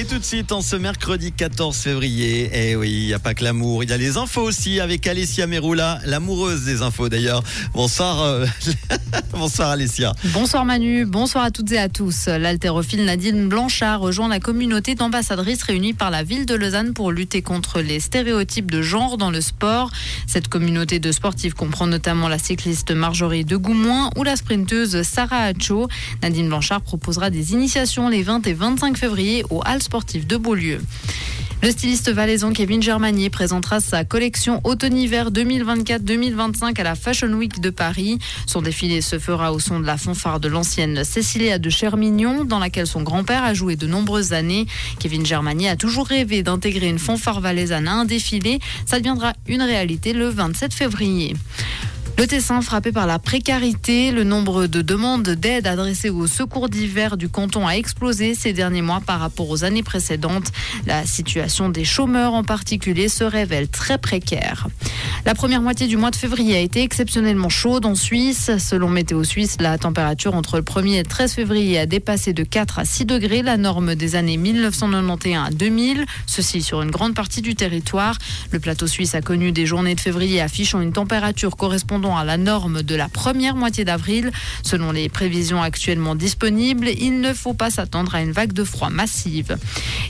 [0.00, 3.34] Et tout de suite, en ce mercredi 14 février, eh oui, il n'y a pas
[3.34, 7.42] que l'amour, il y a les infos aussi avec Alessia Meroula, l'amoureuse des infos d'ailleurs.
[7.74, 8.46] Bonsoir, euh,
[9.32, 10.14] bonsoir Alessia.
[10.32, 12.28] Bonsoir Manu, bonsoir à toutes et à tous.
[12.28, 17.42] L'haltérophile Nadine Blanchard rejoint la communauté d'ambassadrices réunies par la ville de Lausanne pour lutter
[17.42, 19.90] contre les stéréotypes de genre dans le sport.
[20.26, 25.42] Cette communauté de sportifs comprend notamment la cycliste Marjorie de Goumoin ou la sprinteuse Sarah
[25.42, 25.88] Hacho.
[26.22, 30.80] Nadine Blanchard proposera des initiations les 20 et 25 février au Hall de Beaulieu.
[31.62, 37.70] Le styliste valaisan Kevin Germanier présentera sa collection automne-hiver 2024-2025 à la Fashion Week de
[37.70, 38.20] Paris.
[38.46, 42.60] Son défilé se fera au son de la fanfare de l'ancienne Cécilia de Chermignon, dans
[42.60, 44.66] laquelle son grand-père a joué de nombreuses années.
[45.00, 48.60] Kevin Germanier a toujours rêvé d'intégrer une fanfare valaisanne à un défilé.
[48.86, 51.34] Ça deviendra une réalité le 27 février.
[52.20, 57.16] Le Tessin frappé par la précarité, le nombre de demandes d'aide adressées au secours d'hiver
[57.16, 60.52] du canton a explosé ces derniers mois par rapport aux années précédentes.
[60.84, 64.68] La situation des chômeurs en particulier se révèle très précaire.
[65.26, 68.50] La première moitié du mois de février a été exceptionnellement chaude en Suisse.
[68.58, 72.42] Selon Météo Suisse, la température entre le 1er et le 13 février a dépassé de
[72.42, 77.14] 4 à 6 degrés la norme des années 1991 à 2000, ceci sur une grande
[77.14, 78.16] partie du territoire.
[78.50, 82.38] Le plateau suisse a connu des journées de février affichant une température correspondant à la
[82.38, 84.32] norme de la première moitié d'avril.
[84.62, 88.88] Selon les prévisions actuellement disponibles, il ne faut pas s'attendre à une vague de froid
[88.88, 89.58] massive.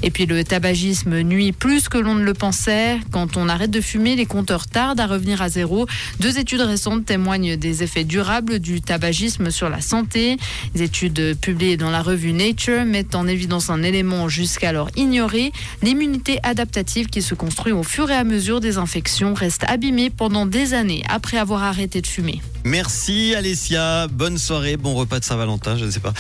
[0.05, 2.99] Et puis le tabagisme nuit plus que l'on ne le pensait.
[3.11, 5.87] Quand on arrête de fumer, les compteurs tardent à revenir à zéro.
[6.21, 10.37] Deux études récentes témoignent des effets durables du tabagisme sur la santé.
[10.75, 15.53] Les études publiées dans la revue Nature mettent en évidence un élément jusqu'alors ignoré.
[15.83, 20.47] L'immunité adaptative qui se construit au fur et à mesure des infections reste abîmée pendant
[20.47, 22.41] des années après avoir arrêté de fumer.
[22.65, 26.13] Merci Alessia, bonne soirée, bon repas de Saint-Valentin, je ne sais pas.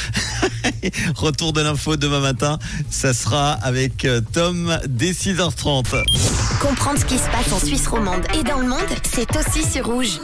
[1.14, 2.58] Retour de l'info demain matin,
[2.90, 6.02] ça sera avec euh, Tom dès 6h30.
[6.60, 8.78] Comprendre ce qui se passe en Suisse romande et dans le monde,
[9.12, 10.18] c'est aussi sur rouge.